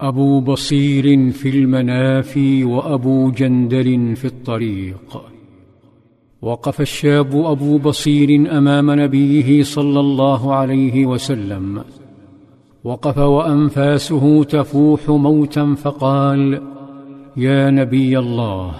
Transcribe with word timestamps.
أبو 0.00 0.40
بصير 0.40 1.30
في 1.30 1.48
المنافي 1.48 2.64
وأبو 2.64 3.30
جندل 3.30 4.16
في 4.16 4.24
الطريق. 4.24 5.22
وقف 6.42 6.80
الشاب 6.80 7.36
أبو 7.36 7.78
بصير 7.78 8.58
أمام 8.58 9.00
نبيه 9.00 9.62
صلى 9.62 10.00
الله 10.00 10.54
عليه 10.54 11.06
وسلم. 11.06 11.82
وقف 12.84 13.18
وأنفاسه 13.18 14.44
تفوح 14.44 15.08
موتا 15.08 15.74
فقال 15.74 16.62
يا 17.36 17.70
نبي 17.70 18.18
الله 18.18 18.74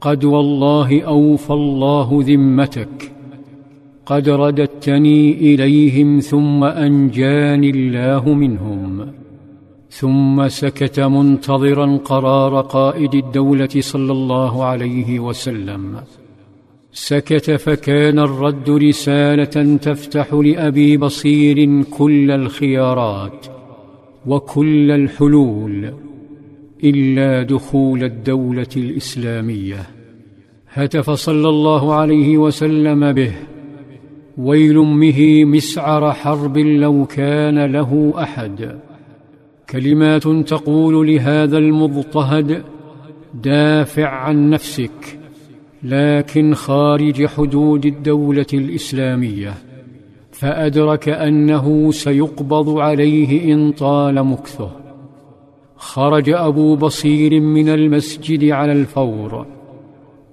قد 0.00 0.24
والله 0.24 1.02
أوفى 1.02 1.50
الله 1.52 2.08
ذمتك. 2.12 3.12
قد 4.06 4.28
رددتني 4.28 5.32
إليهم 5.54 6.20
ثم 6.20 6.64
أنجاني 6.64 7.70
الله 7.70 8.34
منهم. 8.34 9.23
ثم 9.98 10.48
سكت 10.48 11.00
منتظرا 11.00 11.96
قرار 11.96 12.60
قائد 12.60 13.14
الدولة 13.14 13.68
صلى 13.80 14.12
الله 14.12 14.64
عليه 14.64 15.20
وسلم. 15.20 15.96
سكت 16.92 17.50
فكان 17.50 18.18
الرد 18.18 18.70
رسالة 18.70 19.76
تفتح 19.76 20.32
لأبي 20.32 20.96
بصير 20.96 21.82
كل 21.82 22.30
الخيارات 22.30 23.46
وكل 24.26 24.90
الحلول 24.90 25.94
إلا 26.84 27.42
دخول 27.42 28.04
الدولة 28.04 28.74
الإسلامية. 28.76 29.82
هتف 30.72 31.10
صلى 31.10 31.48
الله 31.48 31.94
عليه 31.94 32.38
وسلم 32.38 33.12
به. 33.12 33.32
ويل 34.38 34.78
امه 34.78 35.44
مسعر 35.44 36.12
حرب 36.12 36.58
لو 36.58 37.06
كان 37.06 37.64
له 37.64 38.14
أحد. 38.18 38.78
كلمات 39.70 40.28
تقول 40.28 41.06
لهذا 41.06 41.58
المضطهد 41.58 42.62
دافع 43.34 44.08
عن 44.08 44.50
نفسك 44.50 45.18
لكن 45.82 46.54
خارج 46.54 47.26
حدود 47.26 47.86
الدولة 47.86 48.46
الإسلامية 48.54 49.54
فأدرك 50.32 51.08
أنه 51.08 51.92
سيقبض 51.92 52.78
عليه 52.78 53.54
إن 53.54 53.72
طال 53.72 54.24
مكثه. 54.24 54.70
خرج 55.76 56.30
أبو 56.30 56.76
بصير 56.76 57.40
من 57.40 57.68
المسجد 57.68 58.44
على 58.44 58.72
الفور 58.72 59.46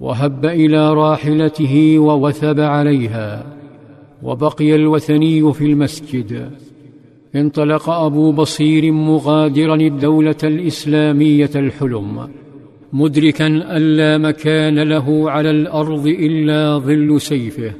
وهب 0.01 0.45
إلى 0.45 0.93
راحلته 0.93 1.99
ووثب 1.99 2.59
عليها 2.59 3.45
وبقي 4.23 4.75
الوثني 4.75 5.53
في 5.53 5.65
المسجد. 5.65 6.51
انطلق 7.35 7.89
أبو 7.89 8.31
بصير 8.31 8.91
مغادرا 8.91 9.75
الدولة 9.75 10.35
الإسلامية 10.43 11.49
الحلم 11.55 12.29
مدركا 12.93 13.47
أن 13.47 13.81
لا 13.81 14.17
مكان 14.17 14.79
له 14.79 15.31
على 15.31 15.51
الأرض 15.51 16.07
إلا 16.07 16.77
ظل 16.77 17.21
سيفه 17.21 17.71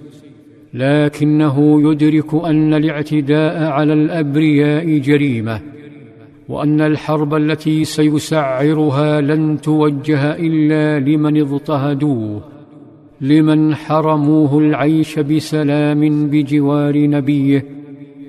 لكنه 0.73 1.81
يدرك 1.91 2.33
أن 2.33 2.73
الاعتداء 2.73 3.63
على 3.63 3.93
الأبرياء 3.93 4.97
جريمة 4.97 5.61
وأن 6.49 6.81
الحرب 6.81 7.35
التي 7.35 7.85
سيسعرها 7.85 9.21
لن 9.21 9.61
توجه 9.61 10.35
إلا 10.35 10.99
لمن 10.99 11.41
اضطهدوه 11.41 12.41
لمن 13.21 13.75
حرموه 13.75 14.59
العيش 14.59 15.19
بسلام 15.19 16.27
بجوار 16.29 17.07
نبيه 17.07 17.80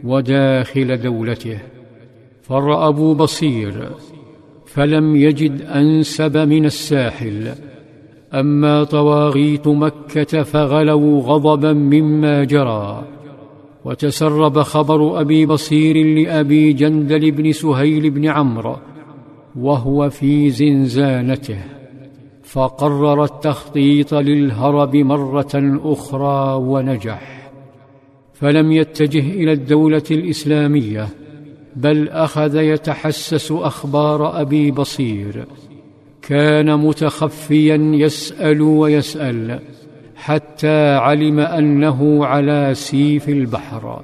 وداخل 0.05 0.97
دولته. 0.97 1.59
فر 2.43 2.89
ابو 2.89 3.15
بصير 3.15 3.89
فلم 4.67 5.17
يجد 5.17 5.63
انسب 5.63 6.37
من 6.37 6.65
الساحل. 6.65 7.55
اما 8.35 8.85
طواغيت 8.85 9.69
مكه 9.69 10.43
فغلوا 10.43 11.21
غضبا 11.21 11.73
مما 11.73 12.45
جرى. 12.45 13.05
وتسرب 13.85 14.63
خبر 14.63 15.21
ابي 15.21 15.47
بصير 15.47 16.07
لابي 16.07 16.73
جندل 16.73 17.31
بن 17.31 17.53
سهيل 17.53 18.11
بن 18.11 18.27
عمرو 18.27 18.77
وهو 19.57 20.11
في 20.11 20.51
زنزانته. 20.51 21.59
فقرر 22.43 23.25
التخطيط 23.25 24.15
للهرب 24.15 24.97
مره 24.97 25.81
أخرى 25.85 26.55
ونجح. 26.55 27.42
فلم 28.43 28.73
يتجه 28.73 29.31
إلى 29.31 29.53
الدولة 29.53 30.03
الإسلامية 30.11 31.09
بل 31.77 32.09
أخذ 32.09 32.57
يتحسس 32.57 33.53
أخبار 33.53 34.41
أبي 34.41 34.71
بصير. 34.71 35.45
كان 36.23 36.79
متخفيا 36.79 37.77
يسأل 37.77 38.61
ويسأل 38.61 39.59
حتى 40.17 40.95
علم 40.95 41.41
أنه 41.41 42.27
على 42.27 42.71
سيف 42.75 43.29
البحر. 43.29 44.03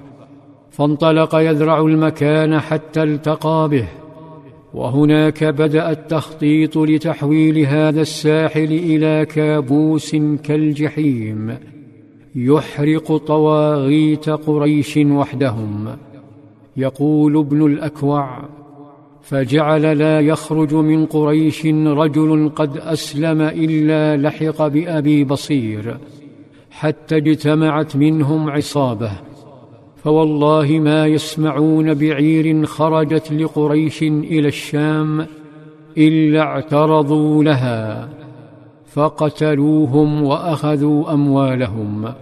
فانطلق 0.70 1.34
يذرع 1.34 1.80
المكان 1.80 2.60
حتى 2.60 3.02
التقى 3.02 3.68
به. 3.70 3.86
وهناك 4.74 5.44
بدأ 5.44 5.90
التخطيط 5.90 6.78
لتحويل 6.78 7.58
هذا 7.58 8.00
الساحل 8.00 8.72
إلى 8.72 9.26
كابوس 9.26 10.16
كالجحيم. 10.42 11.58
يحرق 12.34 13.16
طواغيت 13.16 14.28
قريش 14.30 14.96
وحدهم. 14.96 15.96
يقول 16.76 17.36
ابن 17.36 17.66
الأكوع 17.66 18.42
فجعل 19.22 19.98
لا 19.98 20.20
يخرج 20.20 20.74
من 20.74 21.06
قريش 21.06 21.66
رجل 21.86 22.50
قد 22.56 22.76
أسلم 22.76 23.40
إلا 23.40 24.16
لحق 24.16 24.66
بأبي 24.66 25.24
بصير 25.24 25.96
حتى 26.70 27.16
اجتمعت 27.16 27.96
منهم 27.96 28.50
عصابة. 28.50 29.10
فوالله 29.96 30.78
ما 30.78 31.06
يسمعون 31.06 31.94
بعير 31.94 32.66
خرجت 32.66 33.32
لقريش 33.32 34.02
إلى 34.02 34.48
الشام 34.48 35.26
إلا 35.98 36.40
اعترضوا 36.40 37.44
لها. 37.44 38.08
فقتلوهم 38.92 40.22
وأخذوا 40.22 41.12
أموالهم 41.12 42.14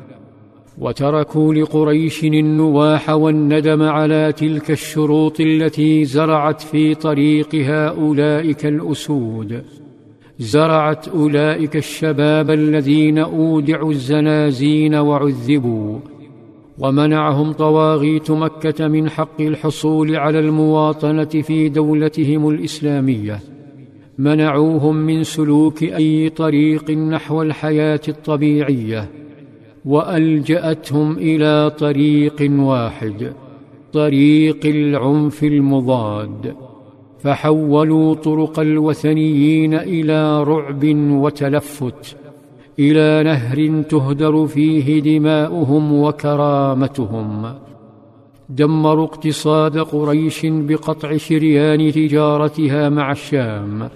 وتركوا 0.78 1.54
لقريش 1.54 2.24
النواح 2.24 3.10
والندم 3.10 3.82
على 3.82 4.32
تلك 4.36 4.70
الشروط 4.70 5.40
التي 5.40 6.04
زرعت 6.04 6.60
في 6.60 6.94
طريق 6.94 7.54
هؤلاء 7.54 8.56
الأسود. 8.64 9.62
زرعت 10.38 11.08
أولئك 11.08 11.76
الشباب 11.76 12.50
الذين 12.50 13.18
أودعوا 13.18 13.90
الزنازين 13.90 14.94
وعذبوا 14.94 15.98
ومنعهم 16.78 17.52
طواغيت 17.52 18.30
مكة 18.30 18.88
من 18.88 19.10
حق 19.10 19.40
الحصول 19.40 20.16
على 20.16 20.38
المواطنة 20.38 21.24
في 21.24 21.68
دولتهم 21.68 22.48
الإسلامية. 22.48 23.55
منعوهم 24.18 24.96
من 24.96 25.22
سلوك 25.22 25.82
أي 25.82 26.28
طريق 26.28 26.90
نحو 26.90 27.42
الحياة 27.42 28.00
الطبيعية 28.08 29.10
وألجأتهم 29.84 31.16
إلى 31.18 31.70
طريق 31.78 32.50
واحد 32.50 33.32
طريق 33.92 34.66
العنف 34.66 35.44
المضاد. 35.44 36.54
فحولوا 37.18 38.14
طرق 38.14 38.60
الوثنيين 38.60 39.74
إلى 39.74 40.44
رعب 40.44 40.84
وتلفت 41.10 42.16
إلى 42.78 43.22
نهر 43.24 43.82
تهدر 43.82 44.46
فيه 44.46 45.00
دماؤهم 45.00 45.92
وكرامتهم. 45.92 47.54
دمروا 48.48 49.04
اقتصاد 49.04 49.78
قريش 49.78 50.46
بقطع 50.46 51.16
شريان 51.16 51.92
تجارتها 51.92 52.88
مع 52.88 53.12
الشام. 53.12 53.88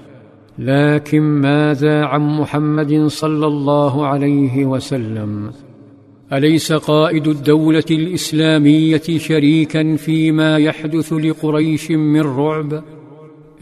لكن 0.60 1.20
ماذا 1.20 2.04
عن 2.04 2.20
محمد 2.20 3.06
صلى 3.06 3.46
الله 3.46 4.06
عليه 4.06 4.64
وسلم؟ 4.64 5.50
أليس 6.32 6.72
قائد 6.72 7.28
الدولة 7.28 7.84
الإسلامية 7.90 9.02
شريكا 9.16 9.96
فيما 9.96 10.58
يحدث 10.58 11.12
لقريش 11.12 11.90
من 11.90 12.20
رعب؟ 12.20 12.82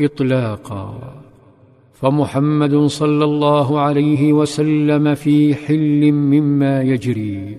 اطلاقا. 0.00 1.14
فمحمد 1.94 2.74
صلى 2.74 3.24
الله 3.24 3.80
عليه 3.80 4.32
وسلم 4.32 5.14
في 5.14 5.54
حل 5.54 6.12
مما 6.12 6.82
يجري. 6.82 7.56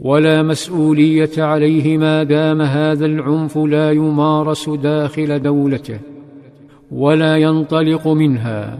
ولا 0.00 0.42
مسؤولية 0.42 1.30
عليه 1.38 1.98
ما 1.98 2.22
دام 2.22 2.62
هذا 2.62 3.06
العنف 3.06 3.58
لا 3.58 3.90
يمارس 3.90 4.68
داخل 4.68 5.42
دولته. 5.42 6.11
ولا 6.92 7.36
ينطلق 7.36 8.08
منها 8.08 8.78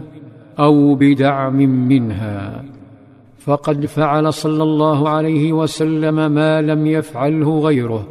أو 0.59 0.95
بدعم 0.95 1.57
منها. 1.87 2.65
فقد 3.39 3.85
فعل 3.85 4.33
صلى 4.33 4.63
الله 4.63 5.09
عليه 5.09 5.53
وسلم 5.53 6.31
ما 6.31 6.61
لم 6.61 6.87
يفعله 6.87 7.59
غيره. 7.59 8.07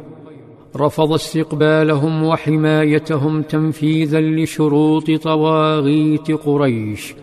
رفض 0.75 1.13
استقبالهم 1.13 2.23
وحمايتهم 2.23 3.41
تنفيذا 3.41 4.21
لشروط 4.21 5.11
طواغيت 5.11 6.31
قريش. 6.31 7.15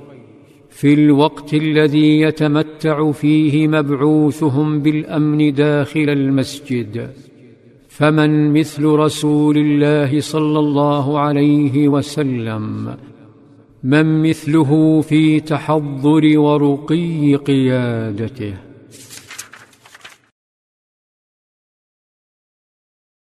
في 0.71 0.95
الوقت 0.95 1.55
الذي 1.55 2.21
يتمتع 2.21 3.11
فيه 3.11 3.69
مبعوثهم 3.69 4.81
بالأمن 4.81 5.53
داخل 5.53 6.09
المسجد. 6.09 7.11
فمن 8.01 8.53
مثل 8.53 8.85
رسول 8.85 9.59
الله 9.59 10.21
صلى 10.21 10.59
الله 10.59 11.19
عليه 11.19 11.89
وسلم 11.89 12.97
من 13.85 14.23
مثله 14.23 15.01
في 15.01 15.41
تحضر 15.41 16.39
ورقي 16.39 17.35
قيادته. 17.35 18.70